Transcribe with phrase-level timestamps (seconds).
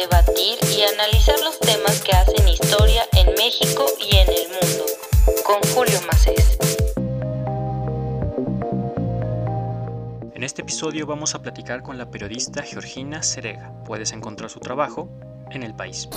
[0.00, 4.84] debatir y analizar los temas que hacen historia en México y en el mundo.
[5.44, 6.56] Con Julio Macés.
[10.34, 13.72] En este episodio vamos a platicar con la periodista Georgina Cerega.
[13.84, 15.08] Puedes encontrar su trabajo
[15.50, 16.08] en el país.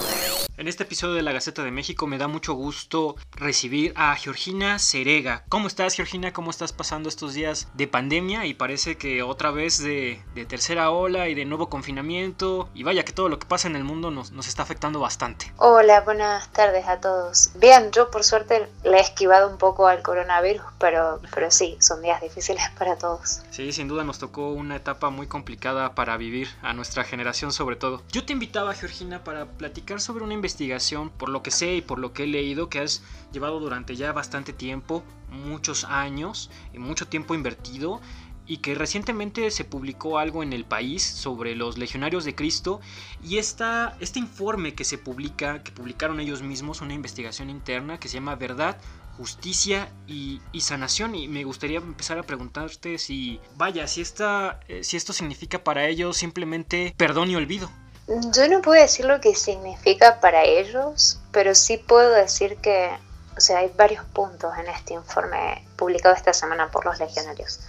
[0.61, 4.77] En este episodio de la Gaceta de México me da mucho gusto recibir a Georgina
[4.77, 5.43] Cerega.
[5.49, 6.33] ¿Cómo estás, Georgina?
[6.33, 8.45] ¿Cómo estás pasando estos días de pandemia?
[8.45, 12.69] Y parece que otra vez de, tercera ola y de nuevo confinamiento.
[12.75, 15.51] Y vaya que todo lo que pasa en el mundo nos, nos está afectando bastante.
[15.57, 17.49] Hola, buenas tardes a todos.
[17.55, 22.03] Bien, yo por suerte le he esquivado un poco al coronavirus, pero, pero sí, son
[22.03, 23.41] días difíciles para todos.
[23.49, 27.77] Sí, sin duda nos tocó una etapa muy complicada para vivir, a nuestra generación sobre
[27.77, 28.03] todo.
[28.11, 31.81] Yo te invitaba, Georgina, para platicar sobre una investigación investigación, por lo que sé y
[31.81, 36.79] por lo que he leído, que has llevado durante ya bastante tiempo, muchos años y
[36.79, 38.01] mucho tiempo invertido,
[38.45, 42.81] y que recientemente se publicó algo en el país sobre los legionarios de Cristo
[43.23, 48.09] y esta, este informe que se publica, que publicaron ellos mismos, una investigación interna que
[48.09, 48.77] se llama Verdad,
[49.15, 54.97] Justicia y, Sanación y me gustaría empezar a preguntarte si, vaya, si, esta, eh, si
[54.97, 57.69] esto significa para ellos simplemente perdón y olvido.
[58.07, 62.91] Yo no puedo decir lo que significa para ellos, pero sí puedo decir que,
[63.37, 67.59] o sea, hay varios puntos en este informe publicado esta semana por los legionarios.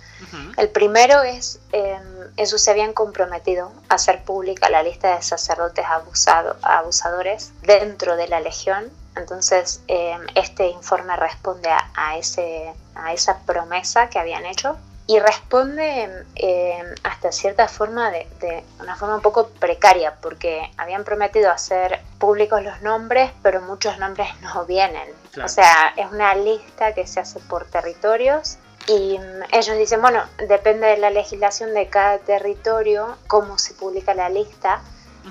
[0.56, 1.98] El primero es, eh,
[2.36, 8.28] ellos se habían comprometido a hacer pública la lista de sacerdotes abusado, abusadores dentro de
[8.28, 8.88] la legión.
[9.16, 14.78] Entonces, em, este informe responde a, ese, a esa promesa que habían hecho
[15.12, 21.50] y responde eh, hasta cierta forma de, una forma un poco precaria porque habían prometido
[21.50, 25.06] hacer públicos los nombres pero muchos nombres no vienen.
[25.44, 30.24] O sea es una lista que se hace por territorios y mm, ellos dicen bueno
[30.48, 34.80] depende de la legislación de cada territorio cómo se publica la lista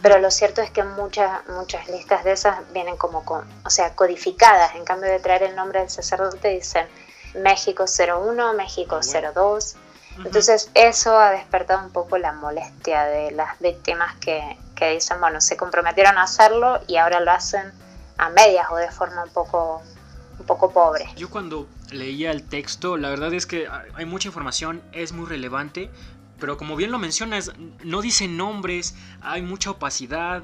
[0.03, 3.95] pero lo cierto es que muchas muchas listas de esas vienen como con, o sea
[3.95, 4.75] codificadas.
[4.75, 6.88] En cambio de traer el nombre del sacerdote dicen
[7.36, 9.75] México 01, México 02.
[10.25, 15.40] Entonces eso ha despertado un poco la molestia de las víctimas que, que dicen, bueno,
[15.42, 17.72] se comprometieron a hacerlo y ahora lo hacen
[18.18, 19.81] a medias o de forma un poco,
[20.40, 21.09] un poco pobre.
[21.16, 25.90] Yo cuando leía el texto, la verdad es que hay mucha información, es muy relevante,
[26.40, 27.52] pero como bien lo mencionas,
[27.84, 30.44] no dice nombres, hay mucha opacidad,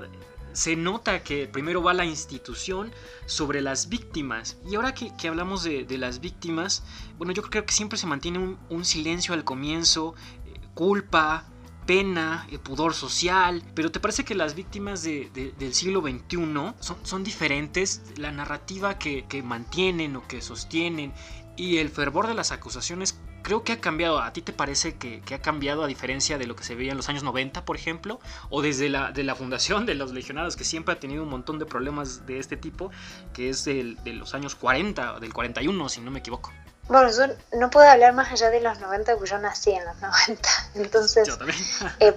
[0.57, 2.91] se nota que primero va la institución
[3.27, 4.57] sobre las víctimas.
[4.67, 6.83] Y ahora que, hablamos de, las víctimas,
[7.19, 10.15] bueno, yo creo que siempre se mantiene un, silencio al comienzo,
[10.47, 11.45] eh, culpa,
[11.85, 17.23] pena, eh, pudor social, pero ¿te parece que las víctimas del siglo XXI son, son
[17.23, 18.01] diferentes?
[18.15, 21.13] La narrativa que, que mantienen o que sostienen
[21.55, 24.19] y el fervor de las acusaciones creo que ha cambiado.
[24.19, 26.97] ¿A ti te parece que, ha cambiado a diferencia de lo que se veía en
[26.97, 28.19] los años 90, por ejemplo?
[28.49, 31.57] O desde la, de la fundación de los legionarios, que siempre ha tenido un montón
[31.57, 32.91] de problemas de este tipo,
[33.33, 36.51] que es de los años 40, del 41, si no me equivoco.
[36.89, 39.95] Bueno, yo no puedo hablar más allá de los 90 porque yo nací en los
[40.01, 40.49] 90.
[40.75, 41.57] Entonces, yo también.
[42.01, 42.11] Eh,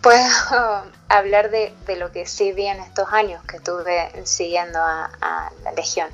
[0.00, 0.22] puedo
[1.08, 6.08] hablar de, lo que sí vi en estos años que estuve siguiendo a, la Legión.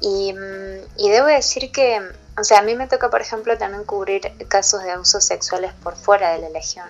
[0.00, 2.00] y, mm, y debo decir que
[2.38, 5.96] o sea, a mí me toca, por ejemplo, también cubrir casos de abusos sexuales por
[5.96, 6.88] fuera de la legión.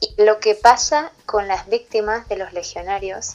[0.00, 3.34] Y lo que pasa con las víctimas de los legionarios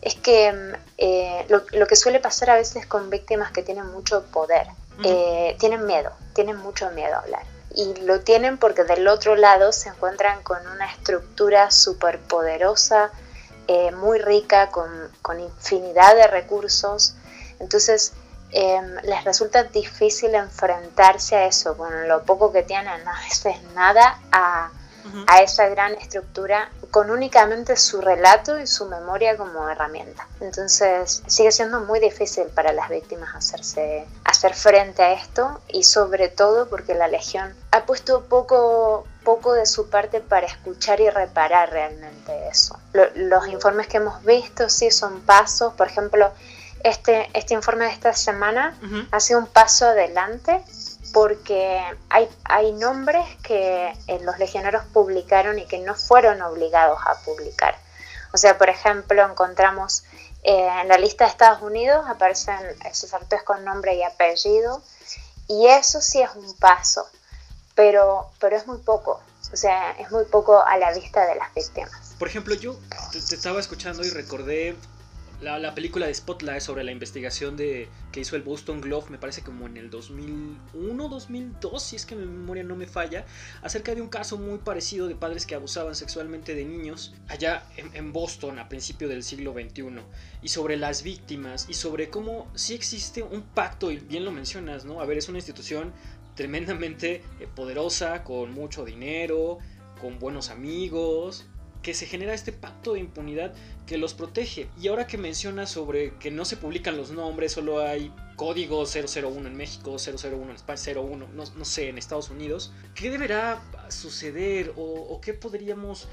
[0.00, 4.66] es que eh, lo, que suele pasar a veces con víctimas que tienen mucho poder,
[5.04, 7.42] eh, tienen miedo, tienen mucho miedo a hablar.
[7.74, 13.10] Y lo tienen porque del otro lado se encuentran con una estructura súper poderosa,
[13.66, 14.88] eh, muy rica, con,
[15.20, 17.14] con infinidad de recursos.
[17.58, 18.12] Entonces,
[18.52, 24.20] Em, les resulta difícil enfrentarse a eso, con lo poco que tienen, a veces nada,
[24.32, 24.70] a,
[25.26, 30.26] a esa gran estructura, con únicamente su relato y su memoria como herramienta.
[30.40, 36.28] Entonces sigue siendo muy difícil para las víctimas hacerse, hacer frente a esto y sobre
[36.28, 41.70] todo porque la Legión ha puesto poco, poco de su parte para escuchar y reparar
[41.70, 42.78] realmente eso.
[43.14, 46.32] los informes que hemos visto sí son pasos, por ejemplo,
[46.86, 48.78] este, este informe de esta semana
[49.10, 50.62] ha sido un paso adelante
[51.12, 51.80] porque
[52.10, 57.76] hay, hay nombres que eh, los legionarios publicaron y que no fueron obligados a publicar.
[58.32, 60.04] O sea, por ejemplo, encontramos
[60.42, 62.58] eh, en la lista de Estados Unidos aparecen
[62.92, 64.80] sacerdotes con nombre y apellido
[65.48, 67.08] y eso sí es un paso,
[67.74, 69.20] pero, pero es muy poco.
[69.52, 72.14] O sea, es muy poco a la vista de las víctimas.
[72.18, 72.76] Por ejemplo, yo
[73.10, 74.76] te estaba escuchando y recordé
[75.40, 79.42] La, película de Spotlight sobre la investigación de que hizo el Boston Globe, me parece
[79.42, 83.26] como en el 2001, 2002, si es que mi memoria no me falla,
[83.62, 87.94] acerca de un caso muy parecido de padres que abusaban sexualmente de niños allá en,
[87.94, 89.84] en Boston a principios del siglo XXI,
[90.42, 94.86] y sobre las víctimas, y sobre cómo sí existe un pacto, y bien lo mencionas,
[94.86, 95.02] ¿no?
[95.02, 95.92] A ver, es una institución
[96.34, 99.58] tremendamente eh, poderosa, con mucho dinero,
[100.00, 101.46] con buenos amigos,
[101.86, 103.54] que se genera este pacto de impunidad
[103.86, 104.66] que los protege.
[104.76, 109.46] Y ahora que menciona sobre que no se publican los nombres, solo hay código 001
[109.46, 114.72] en México, 001 en España, 01, no, no sé, en Estados Unidos, ¿qué deberá suceder
[114.74, 116.08] o, qué podríamos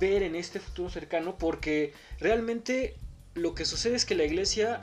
[0.00, 1.36] ver en este futuro cercano?
[1.36, 2.96] Porque realmente
[3.34, 4.80] lo que sucede es que la iglesia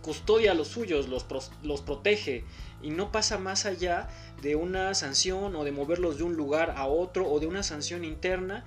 [0.00, 1.26] custodia a los suyos, los,
[1.62, 2.44] los protege
[2.84, 4.08] y no pasa más allá
[4.42, 8.04] de una sanción o de moverlos de un lugar a otro o de una sanción
[8.04, 8.64] interna.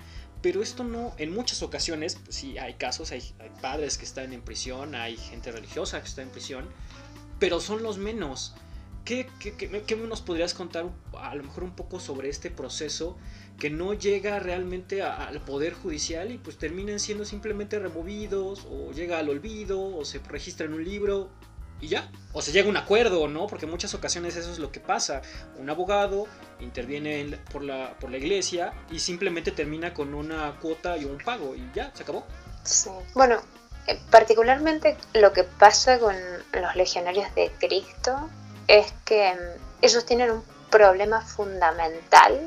[0.48, 3.20] Pero esto no, en muchas ocasiones, sí hay casos, hay,
[3.60, 6.64] padres que están en prisión, hay gente religiosa que está en prisión,
[7.38, 8.54] pero son los menos.
[9.04, 10.86] ¿Qué, qué, qué, nos podrías contar
[11.18, 13.18] a lo mejor un poco sobre este proceso
[13.58, 19.18] que no llega realmente al poder judicial y pues terminan siendo simplemente removidos o llega
[19.18, 21.28] al olvido o se registra en un libro
[21.80, 22.08] y ya.
[22.32, 23.46] O se llega a un acuerdo, ¿no?
[23.46, 25.22] Porque en muchas ocasiones eso es lo que pasa.
[25.58, 26.26] Un abogado
[26.60, 31.54] interviene por, la, por la iglesia y simplemente termina con una cuota y un pago
[31.54, 32.24] y ya, se acabó.
[32.64, 32.90] Sí.
[33.14, 33.40] Bueno,
[33.86, 36.14] eh, particularmente lo que pasa con
[36.52, 38.28] los legionarios de Cristo
[38.66, 42.38] es que mm, ellos tienen un problema fundamental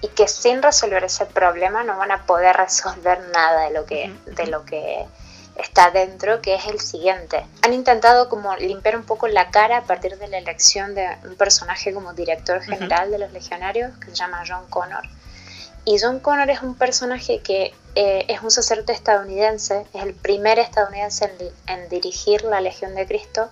[0.00, 4.12] y que sin resolver ese problema no van a poder resolver nada de lo que,
[4.26, 5.06] de lo que
[5.58, 7.44] está dentro, que es el siguiente.
[7.62, 11.34] Han intentado como limpiar un poco la cara a partir de la elección de un
[11.34, 15.02] personaje como director general de los legionarios, que se llama John Connor.
[15.84, 20.58] Y John Connor es un personaje que eh, es un sacerdote estadounidense, es el primer
[20.58, 21.32] estadounidense
[21.66, 23.48] en, dirigir la Legión de Cristo.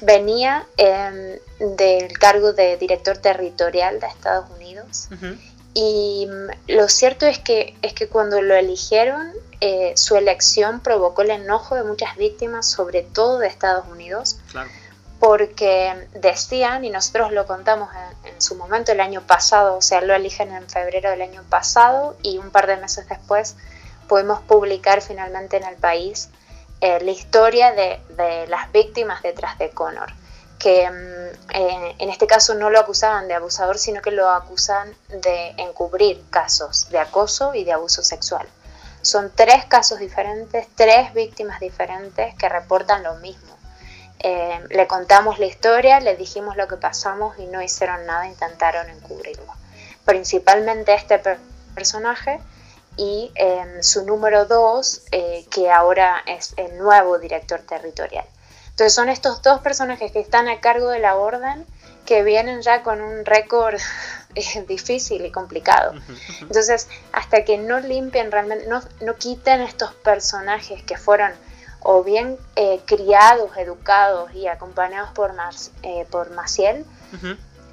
[0.00, 1.38] Venía em,
[1.76, 5.08] del cargo de director territorial de Estados Unidos.
[5.74, 11.22] Y mm, lo cierto es que, es que cuando lo eligieron, eh, su elección provocó
[11.22, 14.38] el enojo de muchas víctimas, sobre todo de Estados Unidos,
[15.18, 17.88] porque decían, y nosotros lo contamos
[18.24, 22.16] en, su momento el año pasado, o sea, lo eligen en febrero del año pasado
[22.22, 23.56] y un par de meses después
[24.08, 26.28] pudimos publicar finalmente en el país
[26.80, 30.12] eh, la historia de, de las víctimas detrás de Connor
[30.64, 31.50] que mm,
[31.98, 36.88] en este caso no lo acusaban de abusador, sino que lo acusan de encubrir casos
[36.88, 38.48] de acoso y de abuso sexual.
[39.02, 43.54] Son tres casos diferentes, tres víctimas diferentes que reportan lo mismo.
[44.20, 48.88] Eh, le contamos la historia, le dijimos lo que pasamos y no hicieron nada, intentaron
[48.88, 49.52] encubrirlo.
[50.06, 51.20] Principalmente este
[51.74, 52.40] personaje
[52.96, 58.24] y em, su número dos, eh, que ahora es el nuevo director territorial.
[58.74, 61.64] Entonces son estos dos personajes que están a cargo de la orden
[62.04, 63.78] que vienen ya con un récord
[64.34, 65.94] eh, difícil y complicado.
[66.40, 71.30] Entonces, hasta que no limpien realmente, no, no quiten estos personajes que fueron
[71.84, 75.32] o bien eh, criados, educados y acompañados por,
[75.82, 76.84] eh, por Maciel,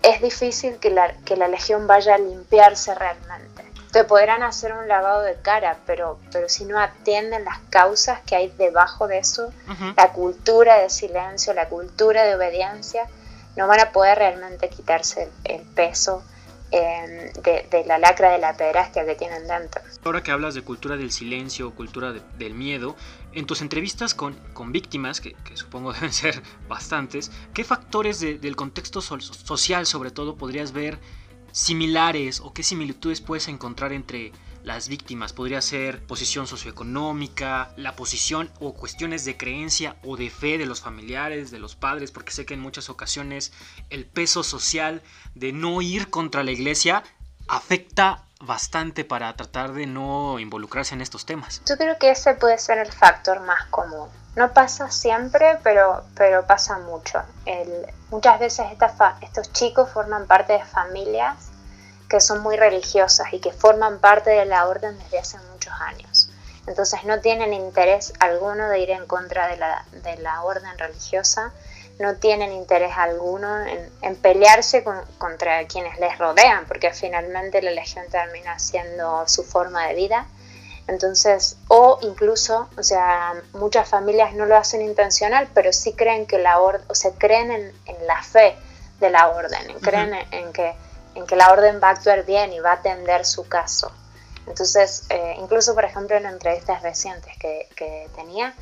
[0.04, 4.88] es difícil que la, que la legión vaya a limpiarse realmente te podrán hacer un
[4.88, 9.52] lavado de cara, pero, pero si no atienden las causas que hay debajo de eso,
[9.98, 13.08] la cultura de silencio, la cultura de obediencia,
[13.58, 16.24] no van a poder realmente quitarse el, peso
[16.72, 19.82] em, de, la lacra de la pederastia que tienen dentro.
[20.06, 22.96] Ahora que hablas de cultura del silencio, cultura del miedo,
[23.34, 29.02] en tus entrevistas con, con víctimas, que, supongo deben ser bastantes, ¿qué factores del contexto
[29.02, 30.98] social sobre todo podrías ver
[31.52, 34.32] similares o qué similitudes puedes encontrar entre
[34.64, 35.34] las víctimas?
[35.34, 40.82] Podría ser posición socioeconómica, la posición o cuestiones de creencia o de fe de los
[40.82, 43.54] familiares, de los padres, porque sé que en muchas ocasiones
[43.90, 45.02] el peso social
[45.36, 47.04] de no ir contra la iglesia
[47.48, 51.62] afecta bastante para tratar de no involucrarse en estos temas.
[51.68, 54.10] Yo creo que ese puede ser el factor más común.
[54.36, 57.22] No pasa siempre, pero, pero pasa mucho.
[58.10, 58.68] muchas veces
[59.22, 61.52] estos chicos forman parte de familias
[62.10, 66.30] que son muy religiosas y que forman parte de la orden desde hace muchos años.
[66.68, 71.54] Entonces no tienen interés alguno de ir en contra de la, de la orden religiosa,
[72.00, 74.84] no tienen interés alguno en, pelearse
[75.18, 80.26] contra quienes les rodean, porque finalmente la legión termina siendo su forma de vida
[80.92, 86.38] entonces, o incluso, o sea, muchas familias no lo hacen intencional, pero sí creen que
[86.38, 87.74] la orden, o sea, creen en,
[88.06, 88.58] la fe
[89.00, 90.76] de la orden, creen en, que,
[91.16, 93.90] en que la orden va a actuar bien y va a atender su caso.
[94.48, 98.54] Entonces, eh, incluso, por ejemplo, en entrevistas recientes que, que tenía,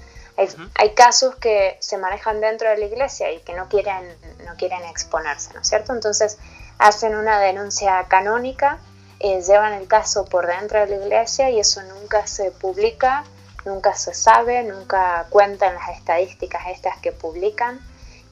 [0.76, 4.06] Hay, casos que se manejan dentro de la iglesia y que no quieren,
[4.46, 5.94] no quieren exponerse, ¿no es cierto?
[5.94, 6.38] Entonces
[6.78, 8.80] hacen una denuncia canónica,
[9.20, 13.24] eh, llevan el caso por dentro de la iglesia y eso nunca se publica,
[13.66, 17.80] nunca se sabe, nunca cuentan las estadísticas estas que publican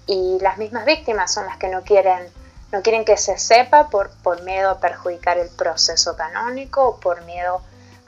[0.08, 2.27] y las mismas víctimas son las que no quieren,
[2.72, 7.24] no quieren que se sepa por, por miedo a perjudicar el proceso canónico o por
[7.25, 7.62] miedo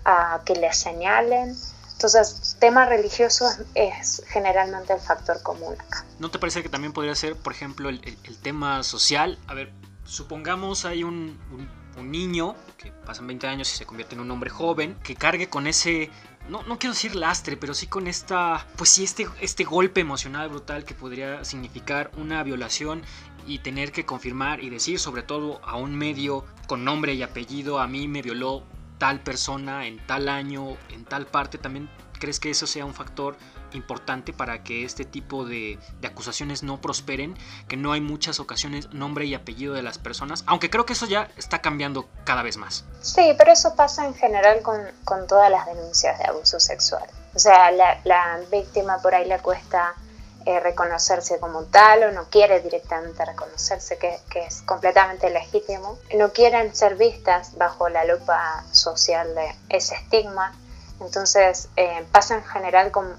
[0.06, 1.56] a que les señalen.
[1.92, 6.06] Entonces, tema religioso es generalmente el factor común acá.
[6.18, 9.38] ¿No te parece que también podría ser, por ejemplo, el, tema social?
[9.48, 9.74] A ver,
[10.06, 11.70] supongamos hay un, un,
[12.04, 15.68] niño que pasan 20 años y se convierte en un hombre joven, que cargue con
[15.68, 16.10] ese
[16.50, 20.50] no, no, quiero decir lastre, pero sí con esta, pues sí, este, este golpe emocional
[20.50, 23.04] brutal que podría significar una violación
[23.46, 27.80] y tener que confirmar y decir sobre todo a un medio con nombre y apellido,
[27.80, 28.64] a mí me violó
[28.98, 31.90] tal persona en tal año, en tal parte, también
[32.20, 33.38] crees que eso sea un factor
[33.74, 39.26] importante para que este tipo de, acusaciones no prosperen, que no hay muchas ocasiones nombre
[39.26, 42.86] y apellido de las personas, aunque creo que eso ya está cambiando cada vez más.
[43.02, 44.80] Sí, pero eso pasa en general con,
[45.28, 47.04] todas las denuncias de abuso sexual.
[47.36, 49.94] O sea, la, víctima por ahí le cuesta
[50.46, 56.00] eh, reconocerse como tal o no quiere directamente reconocerse, que, es completamente legítimo.
[56.18, 60.54] No quieren ser vistas bajo la lupa social de ese estigma.
[61.02, 63.18] Entonces eh, pasa en general con,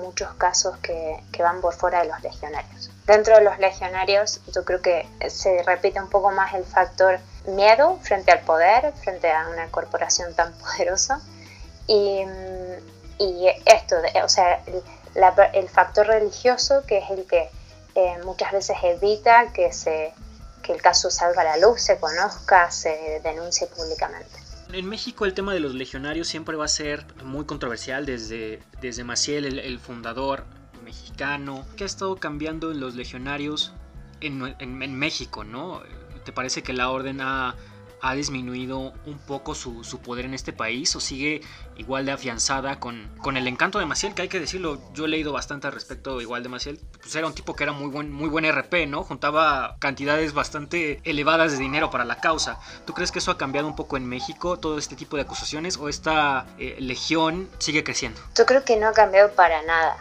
[0.00, 2.90] muchos casos que, van por fuera de los legionarios.
[3.06, 7.98] Dentro de los legionarios yo creo que se repite un poco más el factor miedo
[8.02, 11.20] frente al poder, frente a una corporación tan poderosa.
[11.86, 12.24] Y,
[13.18, 14.62] y esto, o sea,
[15.52, 17.50] el factor religioso, que es el que
[17.94, 20.12] eh, muchas veces evita que, se,
[20.62, 24.49] que el caso salga a la luz, se conozca, se denuncie públicamente.
[24.72, 29.04] En México el tema de los legionarios siempre va a ser muy controversial desde, desde
[29.04, 30.44] Maciel, el, fundador
[30.84, 33.72] mexicano, que ha estado cambiando en los legionarios
[34.20, 35.82] en, en, en México, ¿no?
[36.24, 37.56] ¿Te parece que la orden ha
[38.02, 41.42] ha disminuido un poco su, poder en este país o sigue
[41.76, 45.08] igual de afianzada con, con, el encanto de Maciel, que hay que decirlo, yo he
[45.08, 48.12] leído bastante al respecto igual de Maciel, pues era un tipo que era muy buen,
[48.12, 49.02] muy buen RP, ¿no?
[49.02, 52.58] Juntaba cantidades bastante elevadas de dinero para la causa.
[52.86, 55.76] ¿Tú crees que eso ha cambiado un poco en México, todo este tipo de acusaciones,
[55.76, 58.20] o esta eh, legión sigue creciendo?
[58.36, 59.96] Yo creo que no ha cambiado para nada.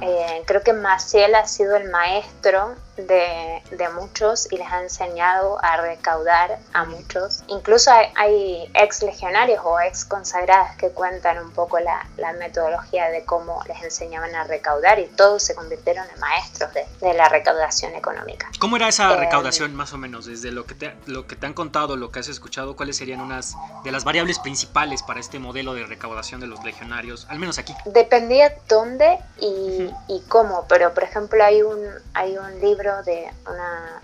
[0.00, 3.62] Eh, creo que Maciel ha sido el maestro de,
[3.94, 7.44] muchos y les ha enseñado a recaudar a muchos.
[7.48, 12.06] Incluso hay, ex legionarios o ex consagradas que cuentan un poco la,
[12.38, 17.28] metodología de cómo les enseñaban a recaudar y todos se convirtieron en maestros de, la
[17.28, 18.50] recaudación económica.
[18.58, 20.26] ¿Cómo era esa eh, recaudación más o menos?
[20.26, 23.20] Desde lo que, te, lo que te han contado, lo que has escuchado, ¿cuáles serían
[23.20, 27.58] unas de las variables principales para este modelo de recaudación de los legionarios, al menos
[27.58, 27.74] aquí?
[27.84, 31.80] Dependía dónde y, y cómo, pero por ejemplo hay un,
[32.14, 34.00] hay un libro de una,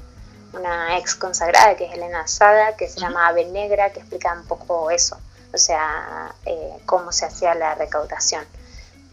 [0.52, 4.46] una ex consagrada que es Elena Sada, que se llama Ave Negra, que explica un
[4.46, 5.18] poco eso,
[5.52, 8.44] o sea, eh, cómo se hacía la recaudación.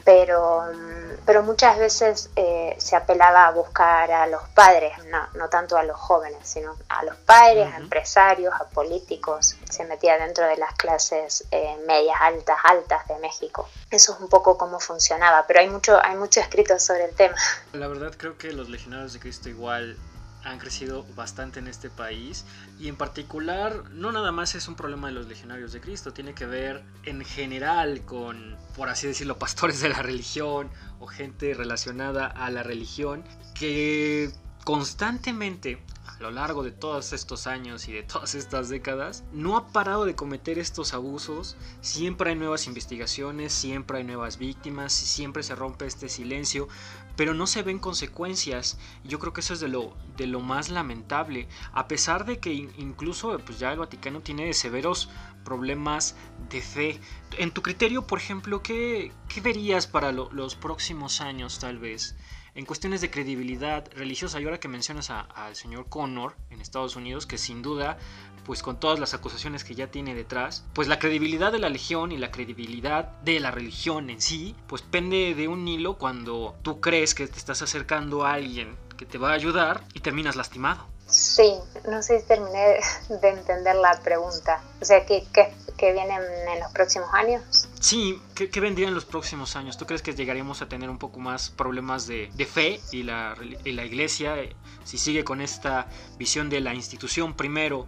[0.08, 5.50] Pero, mm, pero muchas veces eh, se apelaba a buscar a los padres, no, no,
[5.50, 9.58] tanto a los jóvenes, sino a los padres, a empresarios, a políticos.
[9.70, 13.68] Se metía dentro de las clases eh, medias, altas, altas de México.
[13.92, 17.36] Eso es un poco cómo funcionaba, pero hay mucho, hay mucho escrito sobre el tema.
[17.74, 19.98] La verdad creo que los legionarios de Cristo igual
[20.44, 22.46] han crecido bastante en este país.
[22.80, 26.34] Y en particular no nada más es un problema de los legionarios de Cristo, tiene
[26.34, 32.28] que ver en general con, por así decirlo, pastores de la religión o gente relacionada
[32.28, 34.32] a la religión que
[34.64, 35.82] constantemente
[36.20, 40.16] lo largo de todos estos años y de todas estas décadas, no ha parado de
[40.16, 41.58] cometer estos abusos.
[41.82, 46.68] Siempre hay nuevas investigaciones, siempre hay nuevas víctimas, siempre se rompe este silencio,
[47.16, 48.78] pero no se ven consecuencias.
[49.04, 51.48] Yo creo que eso es de lo, de lo más lamentable.
[51.74, 55.10] A pesar de que incluso pues ya el Vaticano tiene severos
[55.48, 56.18] problemas
[56.50, 57.00] de fe.
[57.38, 62.16] En tu criterio, por ejemplo, ¿qué, qué verías para los próximos años tal vez?
[62.58, 64.42] en cuestiones de credibilidad religiosa.
[64.42, 68.00] Y ahora que mencionas al señor Connor en Estados Unidos, que sin duda,
[68.48, 72.12] pues con todas las acusaciones que ya tiene detrás, pues la credibilidad de la legión
[72.12, 76.82] y la credibilidad de la religión en sí, pues pende de un hilo cuando tú
[76.82, 80.97] crees que te estás acercando a alguien que te va a ayudar y terminas lastimado.
[81.08, 81.54] Sí,
[81.90, 82.80] no sé si terminé
[83.22, 84.62] de entender la pregunta.
[84.82, 86.22] O sea, ¿qué, qué, vienen
[86.54, 87.42] en los próximos años?
[87.80, 89.78] Sí, ¿qué, ¿qué, vendría en los próximos años?
[89.78, 93.36] ¿Tú crees que llegaríamos a tener un poco más problemas de, de fe y la,
[93.64, 95.88] y la iglesia, eh, si sigue con esta
[96.18, 97.88] visión de la institución primero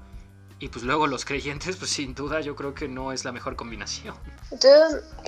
[0.60, 3.56] y pues luego los creyentes, pues sin duda yo creo que no es la mejor
[3.56, 4.16] combinación.
[4.52, 4.72] Yo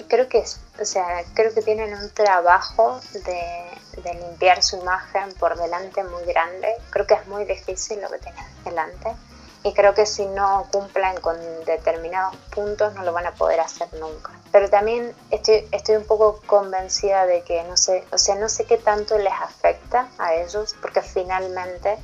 [0.07, 0.43] creo que,
[0.79, 6.23] o sea, creo que tienen un trabajo de, de limpiar su imagen por delante muy
[6.23, 6.67] grande.
[6.89, 9.15] Creo que es muy difícil lo que tienen delante
[9.63, 13.87] y creo que si no cumplan con determinados puntos no lo van a poder hacer
[13.99, 14.31] nunca.
[14.51, 18.65] Pero también estoy, estoy un poco convencida de que no sé, o sea, no sé
[18.65, 21.97] qué tanto les afecta a ellos porque finalmente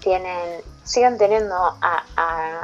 [0.00, 2.04] tienen, siguen teniendo a,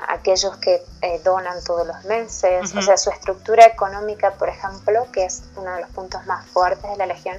[0.09, 5.25] aquellos que eh, donan todos los meses, o sea, su estructura económica, por ejemplo, que
[5.25, 7.39] es uno de los puntos más fuertes de la Legión,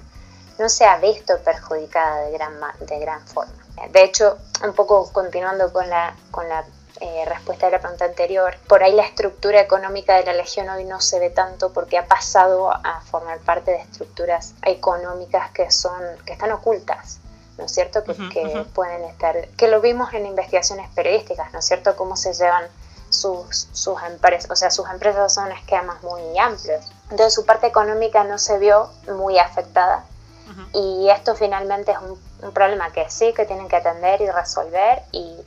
[0.57, 3.53] no se ha visto perjudicada de gran, de gran forma.
[3.91, 6.65] De hecho, un poco continuando con la, con la
[6.99, 10.85] eh, respuesta a la pregunta anterior, por ahí la estructura económica de la Legión hoy
[10.85, 15.99] no se ve tanto porque ha pasado a formar parte de estructuras económicas que son
[16.25, 17.19] que están ocultas.
[17.57, 18.03] ¿No es cierto?
[18.03, 21.95] Que, pueden estar, que lo vimos en investigaciones periodísticas, ¿no es cierto?
[21.95, 22.65] Cómo se llevan
[23.09, 26.85] sus, sus empresas, o sea, sus empresas son esquemas muy amplios.
[27.09, 30.05] Entonces su parte económica no se vio muy afectada
[30.73, 35.03] y esto finalmente es un un problema que sí que tienen que atender y resolver
[35.11, 35.37] y,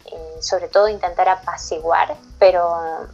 [0.40, 3.06] sobre todo intentar apaciguar, pero,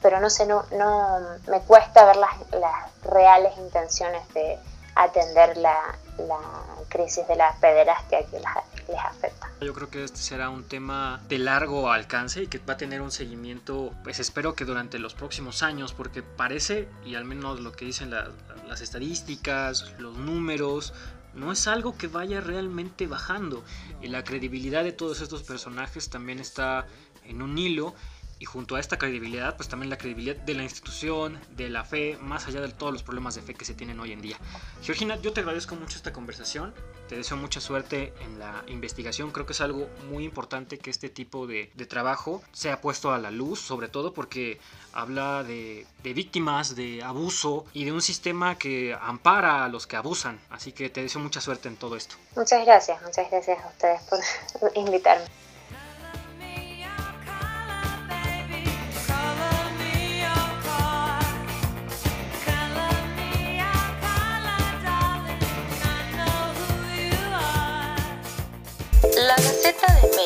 [0.00, 4.58] pero no sé, no, no me cuesta ver las, las reales intenciones de
[4.96, 6.40] atender la, la
[6.88, 9.50] crisis de la pederastia que les afecta.
[9.60, 13.02] Yo creo que este será un tema de largo alcance y que va a tener
[13.02, 17.72] un seguimiento, pues espero que durante los próximos años, porque parece, y al menos lo
[17.72, 20.94] que dicen las estadísticas, los números,
[21.34, 23.62] no es algo que vaya realmente bajando.
[24.00, 26.86] Y la credibilidad de todos estos personajes también está
[27.24, 27.94] en un hilo.
[28.38, 32.18] Y junto a esta credibilidad, pues también la credibilidad de la institución, de la fe,
[32.20, 34.36] más allá de todos los problemas de fe que se tienen hoy en día.
[34.82, 36.74] Georgina, yo te agradezco mucho esta conversación.
[37.08, 39.30] Te deseo mucha suerte en la investigación.
[39.30, 43.30] Creo que es algo muy importante que este tipo de, trabajo sea puesto a la
[43.30, 44.58] luz, sobre todo porque
[44.92, 49.96] habla de, de, víctimas, de abuso y de un sistema que ampara a los que
[49.96, 50.40] abusan.
[50.50, 52.16] Así que te deseo mucha suerte en todo esto.
[52.34, 54.02] Muchas gracias, muchas gracias a ustedes
[54.58, 55.26] por invitarme.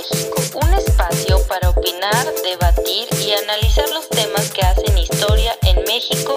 [0.01, 6.37] México, un espacio para opinar, debatir y analizar los temas que hacen historia en México